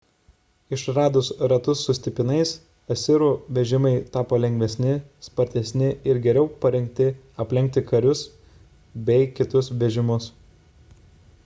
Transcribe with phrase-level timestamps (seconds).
[0.75, 2.53] išradus ratus su stipinais
[2.95, 3.27] asirų
[3.59, 4.95] vežimai tapo lengvesni
[5.27, 7.11] spartesni ir geriau parengti
[7.47, 8.27] aplenkti karius
[9.13, 10.33] bei kitus vežimus